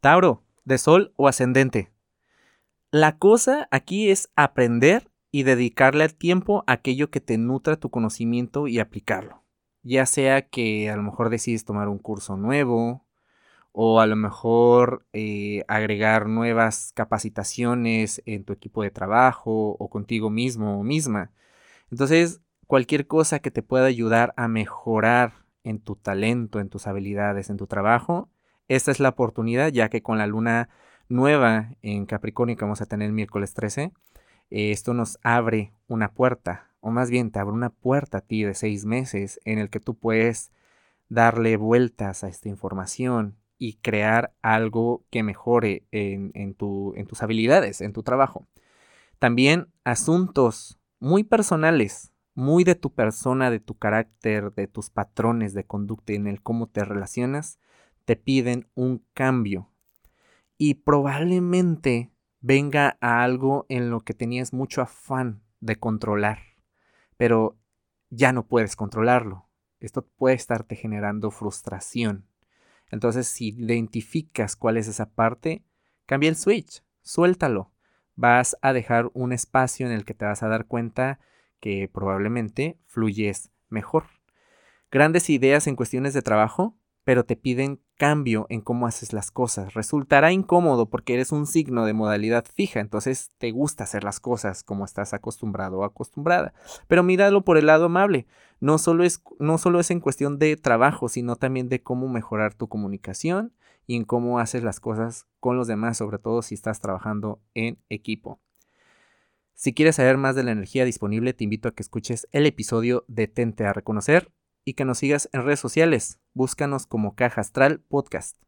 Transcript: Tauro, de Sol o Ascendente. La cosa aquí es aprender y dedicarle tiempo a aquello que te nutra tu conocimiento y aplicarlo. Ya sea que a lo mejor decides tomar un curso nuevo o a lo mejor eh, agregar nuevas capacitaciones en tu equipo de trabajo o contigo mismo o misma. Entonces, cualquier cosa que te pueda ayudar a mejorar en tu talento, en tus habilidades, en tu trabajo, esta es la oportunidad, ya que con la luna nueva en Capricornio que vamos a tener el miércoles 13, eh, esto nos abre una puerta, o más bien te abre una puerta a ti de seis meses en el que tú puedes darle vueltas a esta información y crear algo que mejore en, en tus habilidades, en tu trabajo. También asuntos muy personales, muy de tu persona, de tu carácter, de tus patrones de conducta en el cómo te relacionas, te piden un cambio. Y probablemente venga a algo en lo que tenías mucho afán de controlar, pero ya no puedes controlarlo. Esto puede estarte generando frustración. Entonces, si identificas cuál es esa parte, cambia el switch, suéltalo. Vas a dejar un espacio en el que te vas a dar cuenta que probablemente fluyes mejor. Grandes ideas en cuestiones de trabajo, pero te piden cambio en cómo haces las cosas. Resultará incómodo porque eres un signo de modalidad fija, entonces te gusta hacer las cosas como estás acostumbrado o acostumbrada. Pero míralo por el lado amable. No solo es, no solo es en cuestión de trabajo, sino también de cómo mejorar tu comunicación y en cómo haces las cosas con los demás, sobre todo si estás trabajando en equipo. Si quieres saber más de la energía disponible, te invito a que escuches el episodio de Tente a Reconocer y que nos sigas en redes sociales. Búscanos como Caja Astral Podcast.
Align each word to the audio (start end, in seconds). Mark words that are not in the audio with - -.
Tauro, 0.00 0.44
de 0.64 0.78
Sol 0.78 1.12
o 1.16 1.26
Ascendente. 1.26 1.90
La 2.92 3.18
cosa 3.18 3.66
aquí 3.72 4.10
es 4.10 4.30
aprender 4.36 5.10
y 5.32 5.42
dedicarle 5.42 6.08
tiempo 6.08 6.62
a 6.68 6.74
aquello 6.74 7.10
que 7.10 7.20
te 7.20 7.36
nutra 7.36 7.76
tu 7.76 7.90
conocimiento 7.90 8.68
y 8.68 8.78
aplicarlo. 8.78 9.42
Ya 9.82 10.06
sea 10.06 10.48
que 10.48 10.88
a 10.88 10.96
lo 10.96 11.02
mejor 11.02 11.30
decides 11.30 11.64
tomar 11.64 11.88
un 11.88 11.98
curso 11.98 12.36
nuevo 12.36 13.06
o 13.72 14.00
a 14.00 14.06
lo 14.06 14.14
mejor 14.14 15.04
eh, 15.12 15.64
agregar 15.66 16.28
nuevas 16.28 16.92
capacitaciones 16.94 18.22
en 18.24 18.44
tu 18.44 18.52
equipo 18.52 18.84
de 18.84 18.92
trabajo 18.92 19.70
o 19.80 19.90
contigo 19.90 20.30
mismo 20.30 20.78
o 20.78 20.84
misma. 20.84 21.32
Entonces, 21.90 22.40
cualquier 22.68 23.08
cosa 23.08 23.40
que 23.40 23.50
te 23.50 23.62
pueda 23.62 23.86
ayudar 23.86 24.32
a 24.36 24.46
mejorar 24.46 25.32
en 25.64 25.80
tu 25.80 25.96
talento, 25.96 26.60
en 26.60 26.68
tus 26.68 26.86
habilidades, 26.86 27.50
en 27.50 27.56
tu 27.56 27.66
trabajo, 27.66 28.30
esta 28.68 28.90
es 28.90 29.00
la 29.00 29.10
oportunidad, 29.10 29.72
ya 29.72 29.88
que 29.88 30.02
con 30.02 30.18
la 30.18 30.26
luna 30.26 30.68
nueva 31.08 31.74
en 31.82 32.06
Capricornio 32.06 32.56
que 32.56 32.64
vamos 32.64 32.80
a 32.80 32.86
tener 32.86 33.06
el 33.06 33.12
miércoles 33.14 33.54
13, 33.54 33.92
eh, 34.50 34.70
esto 34.70 34.94
nos 34.94 35.18
abre 35.22 35.72
una 35.88 36.12
puerta, 36.12 36.70
o 36.80 36.90
más 36.90 37.10
bien 37.10 37.30
te 37.30 37.38
abre 37.38 37.54
una 37.54 37.70
puerta 37.70 38.18
a 38.18 38.20
ti 38.20 38.44
de 38.44 38.54
seis 38.54 38.84
meses 38.84 39.40
en 39.44 39.58
el 39.58 39.70
que 39.70 39.80
tú 39.80 39.94
puedes 39.94 40.52
darle 41.08 41.56
vueltas 41.56 42.24
a 42.24 42.28
esta 42.28 42.48
información 42.48 43.36
y 43.58 43.74
crear 43.74 44.32
algo 44.42 45.04
que 45.10 45.22
mejore 45.22 45.84
en, 45.90 46.30
en 46.34 46.54
tus 46.54 47.22
habilidades, 47.22 47.80
en 47.80 47.92
tu 47.92 48.02
trabajo. 48.02 48.46
También 49.18 49.72
asuntos 49.84 50.78
muy 51.00 51.24
personales, 51.24 52.12
muy 52.34 52.62
de 52.62 52.76
tu 52.76 52.94
persona, 52.94 53.50
de 53.50 53.58
tu 53.58 53.76
carácter, 53.76 54.52
de 54.54 54.68
tus 54.68 54.90
patrones 54.90 55.54
de 55.54 55.64
conducta 55.64 56.12
en 56.12 56.28
el 56.28 56.40
cómo 56.40 56.68
te 56.68 56.84
relacionas, 56.84 57.58
te 58.08 58.16
piden 58.16 58.66
un 58.74 59.04
cambio. 59.12 59.70
Y 60.56 60.76
probablemente 60.76 62.10
venga 62.40 62.96
a 63.02 63.22
algo 63.22 63.66
en 63.68 63.90
lo 63.90 64.00
que 64.00 64.14
tenías 64.14 64.54
mucho 64.54 64.80
afán 64.80 65.42
de 65.60 65.76
controlar, 65.76 66.38
pero 67.18 67.58
ya 68.08 68.32
no 68.32 68.46
puedes 68.46 68.76
controlarlo. 68.76 69.50
Esto 69.78 70.06
puede 70.06 70.36
estarte 70.36 70.74
generando 70.74 71.30
frustración. 71.30 72.26
Entonces, 72.90 73.28
si 73.28 73.48
identificas 73.48 74.56
cuál 74.56 74.78
es 74.78 74.88
esa 74.88 75.10
parte, 75.10 75.66
cambia 76.06 76.30
el 76.30 76.36
switch, 76.36 76.82
suéltalo. 77.02 77.72
Vas 78.16 78.56
a 78.62 78.72
dejar 78.72 79.10
un 79.12 79.34
espacio 79.34 79.84
en 79.84 79.92
el 79.92 80.06
que 80.06 80.14
te 80.14 80.24
vas 80.24 80.42
a 80.42 80.48
dar 80.48 80.64
cuenta 80.64 81.20
que 81.60 81.90
probablemente 81.92 82.78
fluyes 82.86 83.50
mejor. 83.68 84.04
Grandes 84.90 85.28
ideas 85.28 85.66
en 85.66 85.76
cuestiones 85.76 86.14
de 86.14 86.22
trabajo, 86.22 86.74
pero 87.04 87.26
te 87.26 87.36
piden 87.36 87.82
cambio 87.98 88.46
en 88.48 88.62
cómo 88.62 88.86
haces 88.86 89.12
las 89.12 89.30
cosas. 89.30 89.74
Resultará 89.74 90.32
incómodo 90.32 90.88
porque 90.88 91.14
eres 91.14 91.32
un 91.32 91.46
signo 91.46 91.84
de 91.84 91.92
modalidad 91.92 92.46
fija, 92.46 92.80
entonces 92.80 93.30
te 93.36 93.50
gusta 93.50 93.84
hacer 93.84 94.04
las 94.04 94.20
cosas 94.20 94.62
como 94.62 94.86
estás 94.86 95.12
acostumbrado 95.12 95.78
o 95.78 95.84
acostumbrada. 95.84 96.54
Pero 96.86 97.02
míralo 97.02 97.44
por 97.44 97.58
el 97.58 97.66
lado 97.66 97.86
amable. 97.86 98.26
No 98.60 98.78
solo 98.78 99.04
es, 99.04 99.22
no 99.38 99.58
solo 99.58 99.80
es 99.80 99.90
en 99.90 100.00
cuestión 100.00 100.38
de 100.38 100.56
trabajo, 100.56 101.08
sino 101.08 101.36
también 101.36 101.68
de 101.68 101.82
cómo 101.82 102.08
mejorar 102.08 102.54
tu 102.54 102.68
comunicación 102.68 103.52
y 103.86 103.96
en 103.96 104.04
cómo 104.04 104.38
haces 104.38 104.62
las 104.62 104.80
cosas 104.80 105.26
con 105.40 105.56
los 105.56 105.66
demás, 105.66 105.98
sobre 105.98 106.18
todo 106.18 106.40
si 106.42 106.54
estás 106.54 106.80
trabajando 106.80 107.42
en 107.54 107.78
equipo. 107.88 108.40
Si 109.54 109.74
quieres 109.74 109.96
saber 109.96 110.18
más 110.18 110.36
de 110.36 110.44
la 110.44 110.52
energía 110.52 110.84
disponible, 110.84 111.34
te 111.34 111.44
invito 111.44 111.68
a 111.68 111.72
que 111.72 111.82
escuches 111.82 112.28
el 112.30 112.46
episodio 112.46 113.04
de 113.08 113.26
Tente 113.26 113.66
a 113.66 113.72
Reconocer 113.72 114.30
y 114.64 114.74
que 114.74 114.84
nos 114.84 114.98
sigas 114.98 115.28
en 115.32 115.44
redes 115.44 115.60
sociales. 115.60 116.18
Búscanos 116.34 116.86
como 116.86 117.14
Caja 117.14 117.40
Astral 117.40 117.80
Podcast. 117.88 118.47